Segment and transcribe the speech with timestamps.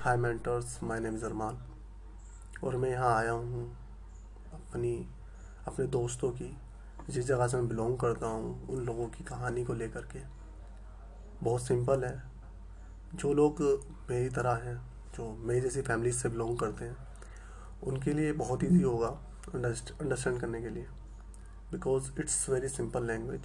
[0.00, 1.58] Hi mentors my name is Arman
[2.64, 3.76] और मैं यहाँ आया हूँ
[4.52, 5.08] अपनी,
[5.66, 6.56] अपने दोस्तों की,
[7.10, 10.18] जिस जगह से मैं बिलोंग करता हूँ, उन लोगों की कहानी को लेकर के।
[11.44, 12.22] बहुत सिंपल है।
[13.14, 13.62] जो लोग
[14.10, 14.76] मेरी तरह हैं,
[15.14, 16.96] जो मेरी जैसी फैमिली से बिलोंग करते हैं,
[17.82, 19.08] उनके लिए बहुत ईजी होगा
[19.54, 20.86] अंडरस्टैंड करने के लिए।
[21.72, 23.40] Because it's very simple language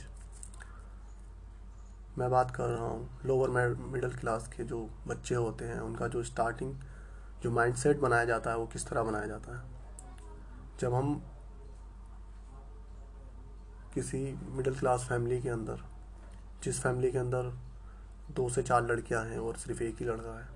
[2.17, 6.23] मैं बात कर रहा हूँ लोअर मिडिल क्लास के जो बच्चे होते हैं, उनका जो
[6.23, 6.75] स्टार्टिंग
[7.43, 9.63] जो माइंडसेट बनाया जाता है, वो किस तरह बनाया जाता है?
[10.79, 11.15] जब हम
[13.93, 14.17] किसी
[14.49, 15.81] मिडिल क्लास फैमिली के अंदर,
[16.63, 17.51] जिस फैमिली के अंदर
[18.31, 20.47] दो से चार लड़कियाँ हैं और सिर्फ़ एक ही लड़का है,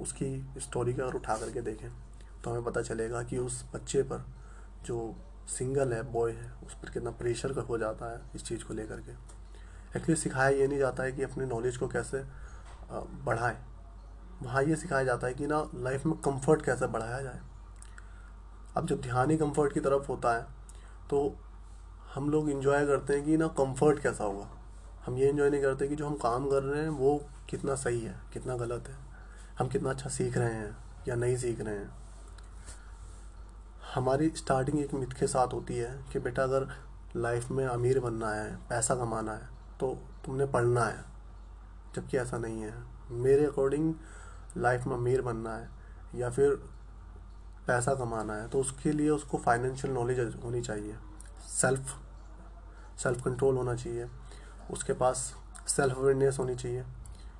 [0.00, 1.88] उसकी स्टोरी का अगर उठा करके देखें
[2.44, 4.24] तो हमें पता चलेगा कि उस बच्चे पर
[4.84, 5.14] जो
[5.48, 9.00] सिंगल है बॉय है, उस पर कितना प्रेशर हो जाता है इस चीज़ को लेकर
[9.00, 9.33] के।
[9.96, 12.22] एक्चुअली सिखाया ये नहीं जाता है कि अपने नॉलेज को कैसे
[13.24, 13.56] बढ़ाएँ।
[14.42, 17.40] वहाँ ये सिखाया जाता है कि ना लाइफ में कंफर्ट कैसे बढ़ाया जाए।
[18.76, 20.46] अब जब ध्यान ही कंफर्ट की तरफ़ होता है
[21.10, 21.36] तो
[22.14, 24.48] हम लोग इन्जॉय करते हैं कि ना कंफर्ट कैसा होगा।
[25.06, 27.20] हम ये इन्जॉय नहीं करते कि जो हम काम कर रहे हैं, वो
[27.50, 28.96] कितना सही है, कितना गलत है।
[29.58, 30.76] हम कितना अच्छा सीख रहे हैं
[31.08, 31.90] या नहीं सीख रहे हैं।
[33.94, 36.68] हमारी स्टार्टिंग एक मिथ के साथ होती है कि बेटा अगर
[37.16, 39.48] लाइफ में अमीर बनना है, पैसा कमाना है
[39.80, 39.94] तो
[40.24, 41.04] तुमने पढ़ना है,
[41.94, 42.74] जबकि ऐसा नहीं है।
[43.12, 43.94] मेरे अकॉर्डिंग
[44.56, 45.68] लाइफ में अमीर बनना है,
[46.14, 46.54] या फिर
[47.66, 50.96] पैसा कमाना है तो उसके लिए उसको फाइनेंशियल नॉलेज होनी चाहिए।
[51.50, 51.94] सेल्फ
[52.98, 54.06] सेल्फ कंट्रोल होना चाहिए।
[54.70, 55.18] उसके पास
[55.68, 56.82] सेल्फ अवेयरनेस होनी चाहिए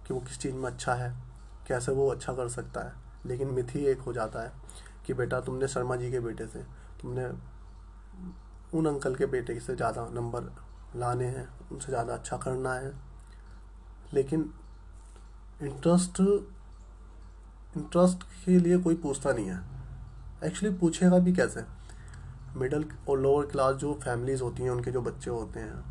[0.07, 1.15] कि वो किस चीज़ में अच्छा है,
[1.69, 2.93] कैसे वो अच्छा कर सकता है।
[3.27, 4.53] लेकिन मिथ ही एक हो जाता है
[5.07, 6.63] कि बेटा, तुमने शर्मा जी के बेटे से,
[7.03, 7.27] तुमने
[8.75, 10.51] उन अंकल के बेटे से ज़्यादा नंबर
[10.97, 12.93] लाने हैं, उनसे ज़्यादा अच्छा करना है।
[14.15, 14.53] लेकिन
[15.63, 16.21] इंटरेस्ट
[17.77, 19.61] इंटरेस्ट के लिए कोई पूछता नहीं है।
[20.45, 21.65] एक्चुअली पूछेगा भी कैसे?
[22.57, 25.85] मिडिल और लोअर क्लास जो फैमिलीज़ होती हैं, उनके जो बच्चे होते हैं,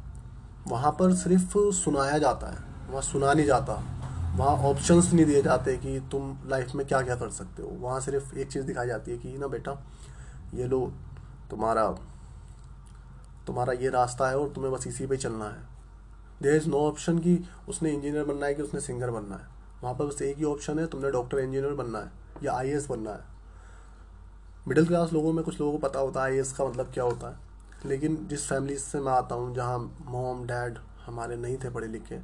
[0.67, 3.73] वहाँ पर सिर्फ़ सुनाया जाता है, वहाँ सुना नहीं जाता।
[4.35, 7.99] वहाँ ऑप्शंस नहीं दिए जाते कि तुम लाइफ में क्या क्या कर सकते हो। वहाँ
[7.99, 9.85] सिर्फ़ एक चीज़ दिखाई जाती है कि, ना बेटा,
[10.53, 10.93] ये लो,
[11.49, 12.12] तुम्हारा
[13.47, 15.61] तुम्हारा ये रास्ता है और तुम्हें बस इसी पे चलना है।
[16.41, 17.39] देर इज़ नो ऑप्शन कि
[17.69, 19.47] उसने इंजीनियर बनना है कि उसने सिंगर बनना है।
[19.83, 22.11] वहाँ पर बस एक ही ऑप्शन है, तुमने डॉक्टर इंजीनियर बनना है
[22.43, 23.31] या आईएएस बनना है।
[24.67, 27.29] मिडिल क्लास लोगों में कुछ लोगों को पता होता है आईएएस का मतलब क्या होता
[27.29, 27.51] है।
[27.85, 32.19] लेकिन जिस फैमिली से मैं आता हूँ, जहाँ मोम डैड हमारे नहीं थे पढ़े लिखे,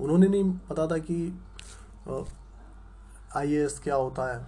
[0.00, 1.16] उन्होंने नहीं पता था कि
[3.36, 4.46] आईएएस क्या होता है,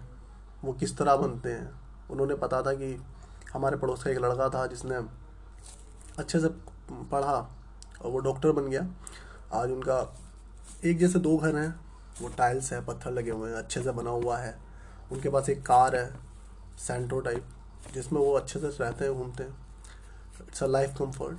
[0.65, 1.71] वो किस तरह बनते हैं।
[2.11, 2.97] उन्होंने पता था कि
[3.53, 5.01] हमारे पड़ोस का एक लड़का था जिसने
[6.19, 6.49] अच्छे से
[6.91, 7.35] पढ़ा
[8.03, 8.87] और वो डॉक्टर बन गया।
[9.53, 9.99] आज उनका
[10.85, 11.81] एक जैसे दो घर हैं,
[12.23, 14.59] वो टाइल्स है, पत्थर लगे हुए हैं, अच्छे से बना हुआ है।
[15.13, 16.19] उनके पास एक कार है
[16.79, 17.49] सेंट्रो टाइप
[17.95, 19.57] जिसमें वो अच्छे से रहते हैं, घूमते हैं।
[20.41, 21.39] इट्स अ लाइफ कंफर्ट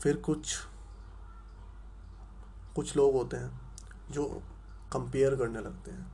[0.00, 0.56] फिर कुछ
[2.76, 3.60] कुछ लोग होते हैं,
[4.10, 4.42] जो
[4.92, 6.12] कंपेयर करने लगते हैं।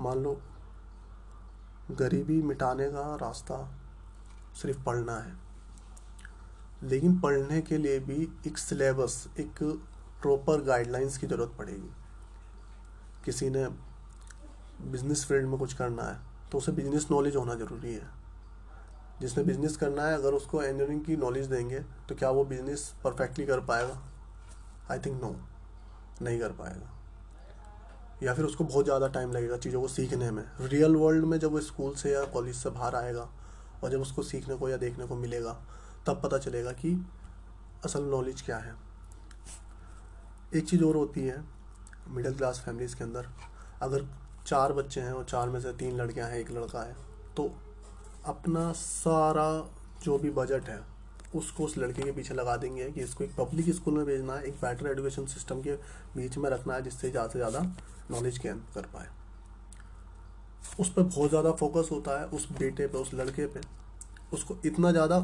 [0.00, 0.40] मान लो,
[1.90, 3.56] गरीबी मिटाने का रास्ता
[4.54, 5.40] सिर्फ़ पढ़ना है।
[6.82, 9.62] लेकिन पढ़ने के लिए भी एक सिलेबस एक
[10.22, 11.90] प्रॉपर गाइडलाइंस की ज़रूरत पड़ेगी।
[13.24, 13.66] किसी ने
[14.82, 16.18] बिज़नेस फ़ील्ड में कुछ करना है
[16.52, 18.08] तो उसे बिज़नेस नॉलेज होना ज़रूरी है।
[19.20, 23.46] जिसने बिज़नेस करना है, अगर उसको इंजीनियरिंग की नॉलेज देंगे तो क्या वो बिज़नेस परफेक्टली
[23.46, 24.00] कर पाएगा?
[24.90, 25.34] आई थिंक नो
[26.22, 26.90] नहीं कर पाएगा।
[28.22, 31.52] या फिर उसको बहुत ज़्यादा टाइम लगेगा चीज़ों को सीखने में। रियल वर्ल्ड में जब
[31.52, 33.28] वो स्कूल से या कॉलेज से बाहर आएगा
[33.82, 35.52] और जब उसको सीखने को या देखने को मिलेगा,
[36.06, 36.94] तब पता चलेगा कि
[37.84, 38.74] असल नॉलेज क्या है।
[40.52, 41.42] एक चीज़ और होती है
[42.08, 43.26] मिडिल क्लास फैमिलीज़ के अंदर,
[43.82, 44.06] अगर
[44.46, 46.96] चार बच्चे हैं और चार में से तीन लड़कियाँ हैं, एक लड़का है
[47.36, 47.50] तो
[48.26, 49.46] अपना सारा
[50.02, 50.80] जो भी बजट है,
[51.34, 54.42] उसको उस लड़के के पीछे लगा देंगे कि इसको एक पब्लिक स्कूल में भेजना है,
[54.42, 55.74] एक बेटर एजुकेशन सिस्टम के
[56.16, 57.60] बीच में रखना है, जिससे ज़्यादा से ज़्यादा
[58.10, 59.08] नॉलेज गेन कर पाए।
[60.80, 63.60] उस पर बहुत ज़्यादा फोकस होता है उस बेटे पे, उस लड़के पे।
[64.32, 65.20] उसको इतना ज़्यादा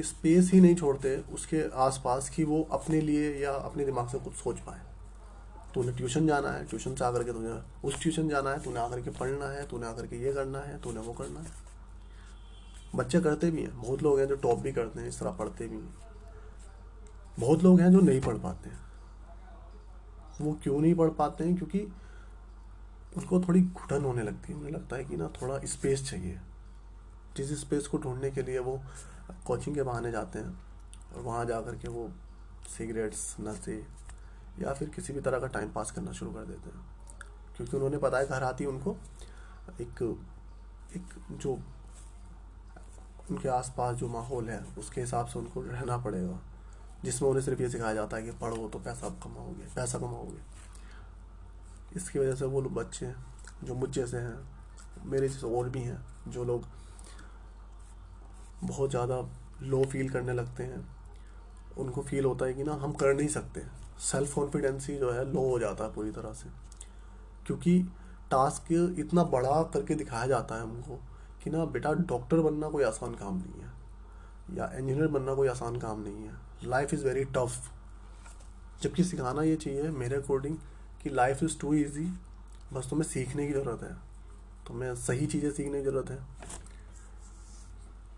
[0.00, 4.34] स्पेस ही नहीं छोड़ते उसके आसपास कि वो अपने लिए या अपने दिमाग से कुछ
[4.34, 4.80] सोच पाए।
[5.74, 9.00] तूने ट्यूशन जाना है ट्यूशन से आकर के तुझे उस ट्यूशन जाना है, तूने आकर
[9.00, 11.46] के पढ़ना है, तूने आकर के ये करना है, तूने वो करना है।
[12.94, 15.68] बच्चे करते भी हैं, बहुत लोग हैं जो टॉप भी करते हैं, इस तरह पढ़ते
[15.68, 15.94] भी हैं।
[17.38, 18.80] बहुत लोग हैं जो नहीं पढ़ पाते हैं।
[20.40, 21.56] वो क्यों नहीं पढ़ पाते हैं?
[21.56, 21.78] क्योंकि
[23.16, 26.40] उनको थोड़ी घुटन होने लगती है। मुझे लगता है कि ना थोड़ा स्पेस चाहिए।
[27.36, 28.80] जिस स्पेस को ढूँढने के लिए वो
[29.46, 30.60] कोचिंग के बहाने जाते हैं
[31.14, 32.12] और वहाँ जा कर के वो
[32.78, 33.86] सिगरेट्स नशे
[34.58, 36.86] या फिर किसी भी तरह का टाइम पास करना शुरू कर देते हैं।
[37.56, 38.96] क्योंकि उन्होंने पता है, घर आती उनको
[39.80, 40.18] एक
[40.96, 41.58] एक जो
[43.30, 46.38] उनके आसपास जो माहौल है, उसके हिसाब से उनको रहना पड़ेगा।
[47.04, 50.56] जिसमें उन्हें सिर्फ़ ये सिखाया जाता है कि पढ़ो तो पैसा कमाओगे पैसा कमाओगे।
[51.96, 53.12] इसकी वजह से वो लोग बच्चे
[53.64, 54.38] जो मुझ जैसे हैं,
[55.04, 56.64] मेरे जैसे और भी हैं, जो लोग
[58.64, 59.20] बहुत ज़्यादा
[59.62, 60.84] लो फील करने लगते हैं।
[61.78, 63.62] उनको फील होता है कि ना, हम कर नहीं सकते।
[64.02, 66.48] सेल्फ कॉन्फिडेंस जो है लो हो जाता है पूरी तरह से।
[67.46, 67.78] क्योंकि
[68.30, 70.98] टास्क इतना बड़ा करके दिखाया जाता है हमको
[71.44, 73.70] कि ना, बेटा डॉक्टर बनना कोई आसान काम नहीं है,
[74.56, 76.34] या इंजीनियर बनना कोई आसान काम नहीं है।
[76.64, 77.70] लाइफ इज़ वेरी टफ
[78.82, 80.56] जबकि सिखाना ये चाहिए, मेरे अकॉर्डिंग
[81.06, 82.04] कि लाइफ इज़ टू ईजी
[82.72, 83.94] बस तुम्हें सीखने की ज़रूरत है।
[84.68, 86.18] तुम्हें सही चीज़ें सीखने की ज़रूरत है।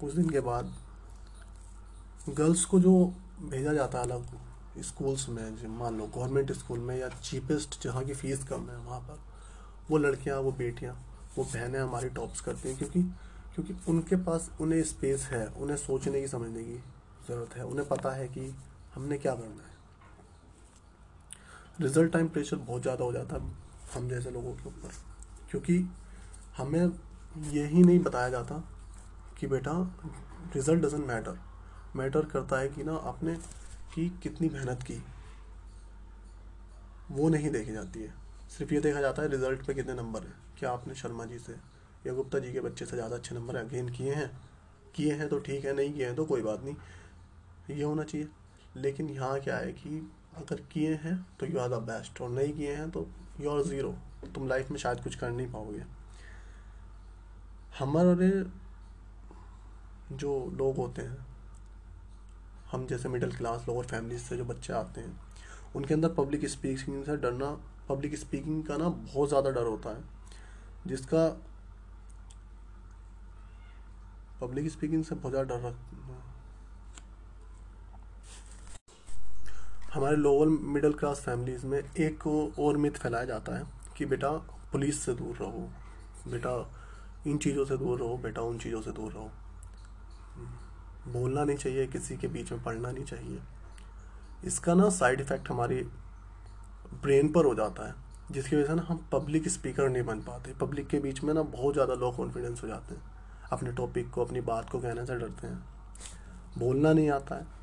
[0.00, 0.72] कुछ दिन के बाद
[2.28, 2.92] गर्ल्स को जो
[3.42, 8.14] भेजा जाता है अलग स्कूल्स में मान लो गवर्नमेंट स्कूल में या चीपेस्ट जहाँ की
[8.14, 9.20] फ़ीस कम है, वहाँ पर
[9.90, 10.94] वो लड़कियाँ, वो बेटियाँ,
[11.38, 13.02] वो बहनें हमारी टॉप्स करती हैं क्योंकि
[13.54, 16.76] क्योंकि उनके पास उन्हें स्पेस है, उन्हें सोचने की, समझने की
[17.28, 18.54] ज़रूरत है। उन्हें पता है कि
[18.94, 19.76] हमने क्या करना है।
[21.80, 23.50] रिज़ल्ट टाइम प्रेशर बहुत ज़्यादा हो जाता है
[23.94, 24.92] हम जैसे लोगों के ऊपर।
[25.50, 25.78] क्योंकि
[26.56, 26.92] हमें
[27.50, 28.62] ये ही नहीं बताया जाता
[29.38, 29.72] कि बेटा,
[30.54, 31.38] रिज़ल्ट डजेंट मैटर
[31.96, 33.34] मैटर करता है कि ना आपने
[33.94, 35.02] की कितनी मेहनत की।
[37.10, 38.12] वो नहीं देखी जाती है।
[38.48, 41.52] सिर्फ़ ये देखा जाता है रिज़ल्ट पे कितने नंबर हैं। क्या आपने शर्मा जी से
[42.06, 44.30] या गुप्ता जी के बच्चे से ज़्यादा अच्छे नंबर गेन किए हैं?
[44.94, 48.28] किए हैं तो ठीक है, नहीं किए हैं तो कोई बात नहीं। ये होना चाहिए।
[48.76, 50.00] लेकिन यहाँ क्या है कि
[50.38, 53.06] अगर किए हैं तो यू आर द बेस्ट और नहीं किए हैं तो
[53.40, 53.94] यू आर ज़ीरो
[54.34, 55.82] तुम लाइफ में शायद कुछ कर नहीं पाओगे।
[57.78, 58.30] हमारे
[60.12, 61.26] जो लोग होते हैं,
[62.70, 65.20] हम जैसे मिडिल क्लास लोअर फैमिली से जो बच्चे आते हैं,
[65.76, 67.50] उनके अंदर पब्लिक स्पीकिंग से डरना
[67.88, 70.02] पब्लिक स्पीकिंग का ना बहुत ज़्यादा डर होता है,
[70.86, 71.28] जिसका
[74.40, 76.27] पब्लिक स्पीकिंग से बहुत ज़्यादा डर रखता
[79.94, 83.64] हमारे लोअर मिडिल क्लास फैमिलीज़ में एक और मिथ फैलाया जाता है
[83.96, 84.30] कि बेटा
[84.72, 85.68] पुलिस से दूर रहो,
[86.28, 86.50] बेटा
[87.26, 89.30] इन चीज़ों से दूर रहो, बेटा उन चीज़ों से दूर रहो।
[91.12, 93.40] बोलना नहीं चाहिए, किसी के बीच में पढ़ना नहीं चाहिए।
[94.44, 95.82] इसका ना साइड इफ़ेक्ट हमारी
[97.02, 97.94] ब्रेन पर हो जाता है,
[98.30, 101.42] जिसकी वजह से ना हम पब्लिक स्पीकर नहीं बन पाते। पब्लिक के बीच में ना
[101.42, 103.02] बहुत ज़्यादा लो कॉन्फिडेंस हो जाते हैं।
[103.52, 105.64] अपने टॉपिक को, अपनी बात को कहने से डरते हैं।
[106.58, 107.57] बोलना नहीं आता है।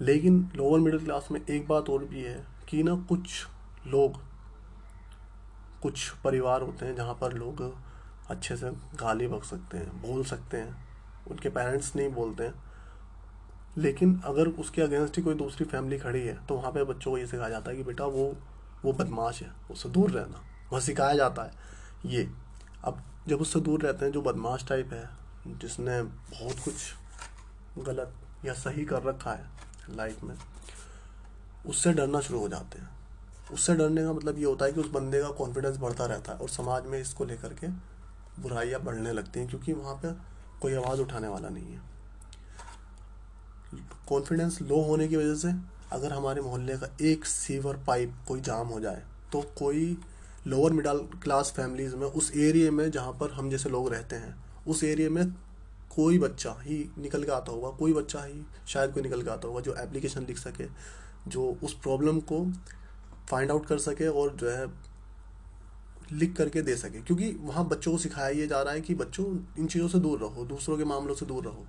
[0.00, 3.46] लेकिन लोअर मिडिल क्लास में एक बात और भी है कि ना कुछ
[3.86, 4.20] लोग,
[5.82, 7.62] कुछ परिवार होते हैं जहाँ पर लोग
[8.30, 10.76] अच्छे से गाली बक सकते हैं, बोल सकते हैं,
[11.30, 12.54] उनके पेरेंट्स नहीं बोलते हैं।
[13.78, 17.18] लेकिन अगर उसके अगेंस्ट ही कोई दूसरी फैमिली खड़ी है तो वहाँ पे बच्चों को
[17.18, 18.34] ये सिखाया जाता है कि बेटा वो
[18.84, 21.52] वो बदमाश है, उससे दूर रहना, वह सिखाया जाता है।
[22.06, 22.28] ये,
[22.84, 25.08] अब जब उससे दूर रहते हैं, जो बदमाश टाइप है,
[25.48, 26.74] जिसने बहुत कुछ
[27.78, 28.14] गलत
[28.44, 29.48] या सही कर रखा है
[29.90, 30.34] लाइफ में,
[31.66, 32.88] उससे डरना शुरू हो जाते हैं।
[33.52, 36.38] उससे डरने का मतलब ये होता है कि उस बंदे का कॉन्फिडेंस बढ़ता रहता है
[36.38, 37.68] और समाज में इसको लेकर के
[38.42, 40.20] बुराइयाँ बढ़ने लगती हैं, क्योंकि वहाँ पर
[40.62, 41.80] कोई आवाज़ उठाने वाला नहीं है।
[44.08, 45.52] कॉन्फिडेंस लो होने की वजह से
[45.92, 49.02] अगर हमारे मोहल्ले का एक सीवर पाइप कोई जाम हो जाए
[49.32, 49.96] तो कोई
[50.46, 54.34] लोअर मिडिल क्लास फैमिलीज़ में उस एरिया में जहाँ पर हम जैसे लोग रहते हैं,
[54.66, 55.24] उस एरिया में
[55.94, 59.48] कोई बच्चा ही निकल के आता होगा, कोई बच्चा ही शायद कोई निकल के आता
[59.48, 60.64] होगा जो एप्लीकेशन लिख सके,
[61.30, 62.52] जो उस प्रॉब्लम को
[63.30, 64.70] फाइंड आउट कर सके और जो है
[66.12, 69.54] लिख करके दे सके। क्योंकि वहाँ बच्चों को सिखाया ये जा रहा है कि बच्चों,
[69.58, 71.66] इन चीज़ों से दूर रहो, दूसरों के मामलों से दूर रहो।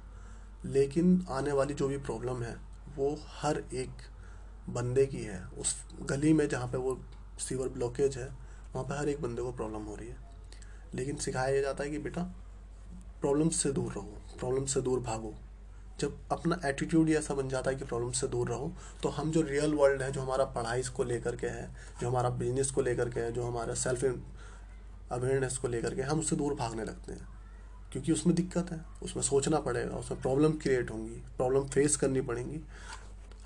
[0.66, 2.58] लेकिन आने वाली जो भी प्रॉब्लम है,
[2.96, 3.90] वो हर एक
[4.70, 7.02] बंदे की है। उस गली में जहाँ पे वो
[7.40, 8.28] सीवर ब्लॉकेज है,
[8.74, 10.18] वहाँ पे हर एक बंदे को प्रॉब्लम हो रही है।
[10.96, 12.47] लेकिन सिखाया जाता है कि बेटा
[13.22, 15.34] प्रॉब्लम से दूर रहो, प्रॉब्लम से दूर भागो।
[16.00, 18.72] जब अपना एटीट्यूड ऐसा बन जाता है कि प्रॉब्लम से दूर रहो
[19.04, 21.70] तो हम जो रियल वर्ल्ड है, जो हमारा पढ़ाई को लेकर के है,
[22.02, 24.04] जो हमारा बिज़नेस को लेकर के है, जो हमारा सेल्फ
[25.12, 27.28] अवेयरनेस को लेकर के हम उससे दूर भागने लगते हैं।
[27.92, 32.60] क्योंकि उसमें दिक्कत है, उसमें सोचना पड़ेगा, उसमें प्रॉब्लम क्रिएट होंगी प्रॉब्लम फेस करनी पड़ेंगी।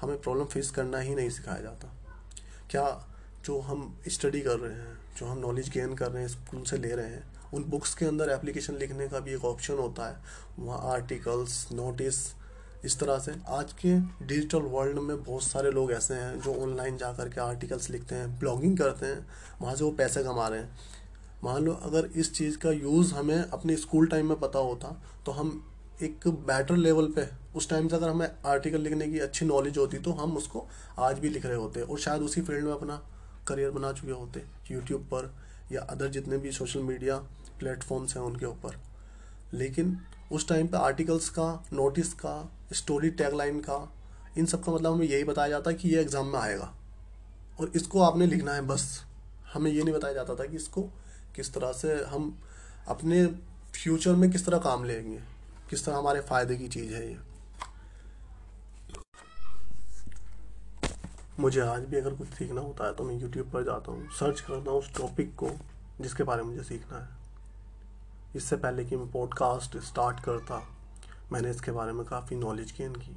[0.01, 1.93] हमें प्रॉब्लम फेस करना ही नहीं सिखाया जाता।
[2.69, 3.07] क्या
[3.45, 6.77] जो हम स्टडी कर रहे हैं, जो हम नॉलेज गेन कर रहे हैं स्कूल से
[6.77, 10.15] ले रहे हैं उन बुक्स के अंदर एप्लीकेशन लिखने का भी एक ऑप्शन होता है।
[10.59, 12.15] वहाँ आर्टिकल्स नोटिस
[12.85, 16.97] इस तरह से। आज के डिजिटल वर्ल्ड में बहुत सारे लोग ऐसे हैं जो ऑनलाइन
[16.97, 19.25] जा कर के आर्टिकल्स लिखते हैं ब्लॉगिंग करते हैं,
[19.61, 20.79] वहाँ से वो पैसे कमा रहे हैं।
[21.43, 25.31] मान लो अगर इस चीज़ का यूज़ हमें अपने स्कूल टाइम में पता होता तो
[25.31, 25.67] हम
[26.01, 29.97] एक बेटर लेवल पे, उस टाइम से अगर हमें आर्टिकल लिखने की अच्छी नॉलेज होती
[29.99, 30.65] तो हम उसको
[30.99, 33.01] आज भी लिख रहे होते और शायद उसी फ़ील्ड में अपना
[33.47, 35.33] करियर बना चुके होते यूट्यूब पर
[35.71, 37.17] या अदर जितने भी सोशल मीडिया
[37.59, 38.79] प्लेटफॉर्म्स हैं उनके ऊपर।
[39.53, 39.97] लेकिन
[40.31, 43.91] उस टाइम पे आर्टिकल्स का नोटिस का स्टोरी टैगलाइन का,
[44.37, 46.73] इन सब का मतलब हमें यही बताया जाता है कि ये एग्ज़ाम में आएगा।
[47.59, 49.03] और इसको आपने लिखना है बस।
[49.53, 50.81] हमें ये नहीं बताया जाता था कि इसको
[51.35, 52.37] किस तरह से हम
[52.87, 53.25] अपने
[53.73, 55.19] फ्यूचर में किस तरह काम लेंगे।
[55.69, 57.17] किस तरह हमारे फ़ायदे की चीज़ है ये।
[61.39, 64.39] मुझे आज भी अगर कुछ सीखना होता है तो मैं यूट्यूब पर जाता हूँ। सर्च
[64.41, 65.49] करता हूँ उस टॉपिक को
[66.01, 67.09] जिसके बारे में मुझे सीखना है।
[68.35, 70.61] इससे पहले कि मैं पॉडकास्ट स्टार्ट करता,
[71.31, 73.15] मैंने इसके बारे में काफ़ी नॉलेज गेन की।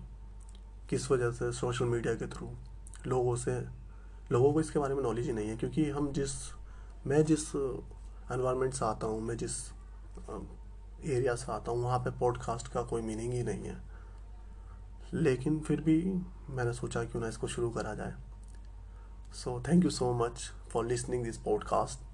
[0.90, 1.50] किस वजह से?
[1.52, 2.50] सोशल मीडिया के थ्रू
[3.06, 3.61] लोगों से।
[4.33, 6.33] लोगों को इसके बारे में नॉलेज ही नहीं है क्योंकि हम जिस,
[7.06, 9.56] मैं जिस एनवायरनमेंट से आता हूँ, मैं जिस
[11.04, 13.76] एरिया से आता हूँ, वहाँ पे पॉडकास्ट का कोई मीनिंग ही नहीं है।
[15.14, 16.14] लेकिन फिर भी
[16.50, 18.14] मैंने सोचा क्यों ना इसको शुरू करा जाए।
[19.33, 22.13] So thank you so much for listening this podcast